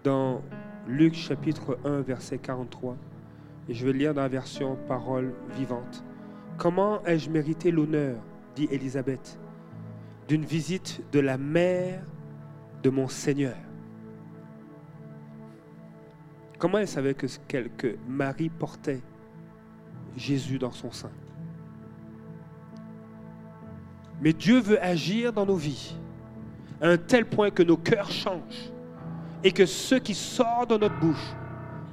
[0.05, 0.41] dans
[0.87, 2.97] Luc chapitre 1 verset 43,
[3.69, 6.05] et je vais lire dans la version parole vivante.
[6.59, 8.23] Comment ai-je mérité l'honneur,
[8.55, 9.37] dit Élisabeth,
[10.29, 12.05] d'une visite de la mère
[12.85, 13.57] de mon Seigneur?
[16.57, 19.03] Comment elle savait que, que Marie portait
[20.17, 21.11] Jésus dans son sein?
[24.21, 25.97] Mais Dieu veut agir dans nos vies
[26.83, 28.73] à un tel point que nos cœurs changent
[29.45, 31.35] et que ce qui sort de notre bouche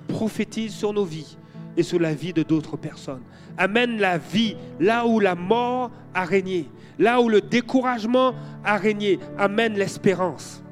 [0.08, 1.38] prophétise sur nos vies
[1.78, 3.22] et sur la vie de d'autres personnes.
[3.58, 6.66] Amène la vie là où la mort a régné,
[6.98, 8.34] là où le découragement
[8.66, 9.20] a régné.
[9.38, 10.64] Amène l'espérance.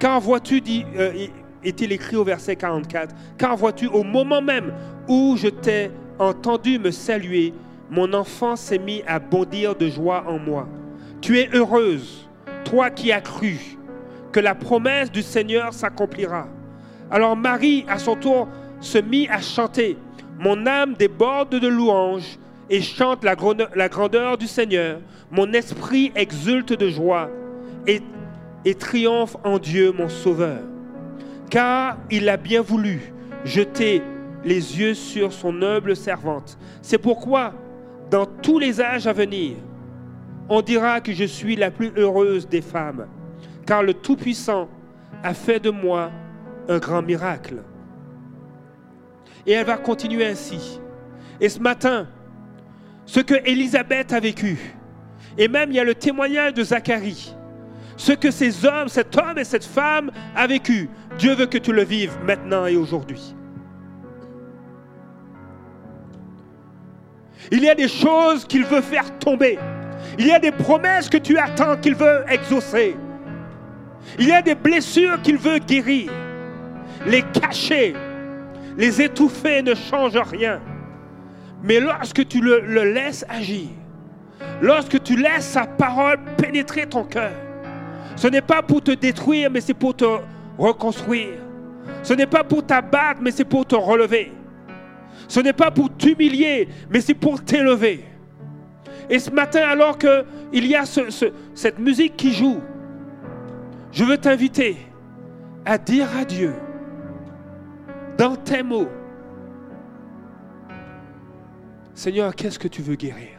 [0.00, 1.26] Quand vois-tu, dit, euh,
[1.64, 4.72] est-il écrit au verset 44, quand vois-tu au moment même
[5.08, 7.52] où je t'ai entendu me saluer,
[7.90, 10.68] mon enfant s'est mis à bondir de joie en moi.
[11.20, 12.27] Tu es heureuse
[12.68, 13.58] toi qui as cru
[14.30, 16.48] que la promesse du Seigneur s'accomplira.
[17.10, 18.48] Alors Marie, à son tour,
[18.80, 19.96] se mit à chanter.
[20.38, 22.38] Mon âme déborde de louanges
[22.68, 25.00] et chante la grandeur du Seigneur.
[25.30, 27.30] Mon esprit exulte de joie
[27.86, 28.02] et,
[28.64, 30.60] et triomphe en Dieu mon Sauveur.
[31.50, 33.14] Car il a bien voulu
[33.44, 34.02] jeter
[34.44, 36.58] les yeux sur son humble servante.
[36.82, 37.54] C'est pourquoi,
[38.10, 39.56] dans tous les âges à venir,
[40.48, 43.06] on dira que je suis la plus heureuse des femmes,
[43.66, 44.68] car le Tout-Puissant
[45.22, 46.10] a fait de moi
[46.68, 47.62] un grand miracle.
[49.46, 50.80] Et elle va continuer ainsi.
[51.40, 52.08] Et ce matin,
[53.06, 54.58] ce que Élisabeth a vécu,
[55.36, 57.34] et même il y a le témoignage de Zacharie,
[57.96, 60.88] ce que ces hommes, cet homme et cette femme a vécu,
[61.18, 63.34] Dieu veut que tu le vives maintenant et aujourd'hui.
[67.50, 69.58] Il y a des choses qu'il veut faire tomber.
[70.18, 72.96] Il y a des promesses que tu attends qu'il veut exaucer.
[74.18, 76.10] Il y a des blessures qu'il veut guérir.
[77.06, 77.94] Les cacher,
[78.76, 80.60] les étouffer ne change rien.
[81.62, 82.60] Mais lorsque tu le,
[82.92, 83.68] laisses agir,
[84.60, 87.32] lorsque tu laisses sa parole pénétrer ton cœur,
[88.16, 90.18] ce n'est pas pour te détruire, mais c'est pour te
[90.56, 91.38] reconstruire.
[92.02, 94.32] Ce n'est pas pour t'abattre, mais c'est pour te relever.
[95.26, 98.04] Ce n'est pas pour t'humilier, mais c'est pour t'élever.
[99.10, 102.60] Et ce matin, alors qu'il y a cette musique qui joue,
[103.90, 104.76] je veux t'inviter
[105.64, 106.54] à dire à Dieu,
[108.18, 108.88] dans tes mots,
[111.94, 113.30] Seigneur, qu'est-ce que tu veux guérir?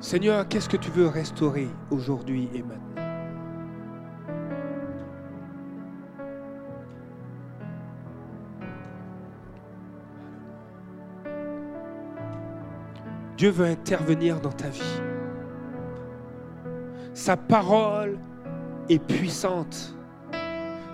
[0.00, 3.01] Seigneur, qu'est-ce que tu veux restaurer aujourd'hui et maintenant?
[13.42, 15.00] Dieu veut intervenir dans ta vie.
[17.12, 18.16] Sa parole
[18.88, 19.96] est puissante.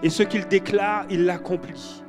[0.03, 2.03] Et ce qu'il déclare, il l'accomplit.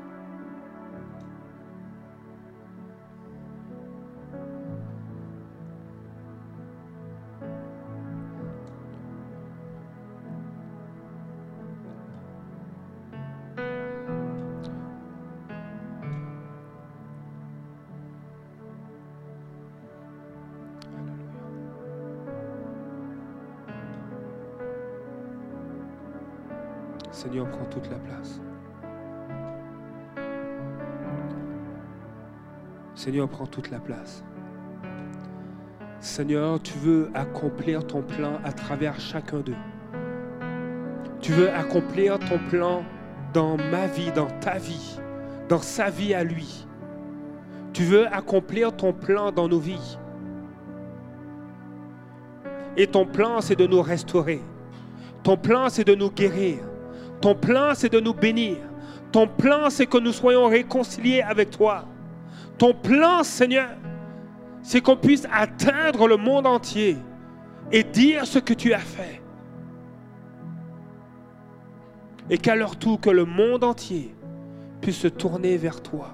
[33.20, 34.24] Seigneur, prends toute la place.
[36.00, 39.58] Seigneur, tu veux accomplir ton plan à travers chacun d'eux.
[41.20, 42.86] Tu veux accomplir ton plan
[43.34, 45.02] dans ma vie, dans ta vie,
[45.50, 46.66] dans sa vie à lui.
[47.74, 49.98] Tu veux accomplir ton plan dans nos vies.
[52.78, 54.42] Et ton plan, c'est de nous restaurer.
[55.24, 56.60] Ton plan, c'est de nous guérir.
[57.20, 58.60] Ton plan, c'est de nous bénir.
[59.12, 61.84] Ton plan, c'est que nous soyons réconciliés avec toi.
[62.60, 63.70] Ton plan, Seigneur,
[64.62, 66.98] c'est qu'on puisse atteindre le monde entier
[67.72, 69.22] et dire ce que tu as fait.
[72.30, 74.14] Et qu'à leur tour, que le monde entier
[74.82, 76.14] puisse se tourner vers toi.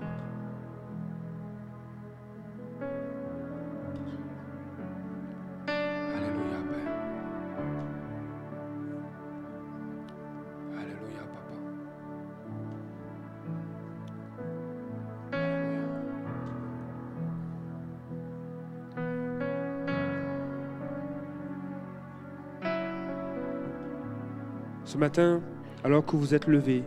[24.96, 25.42] Ce matin,
[25.84, 26.82] alors que vous êtes levés,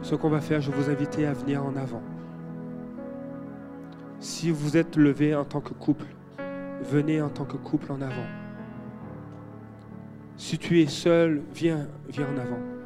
[0.00, 2.02] ce qu'on va faire, je vous invite à venir en avant.
[4.20, 6.06] Si vous êtes levé en tant que couple,
[6.82, 8.28] venez en tant que couple en avant.
[10.36, 12.77] Si tu es seul, viens, viens en avant.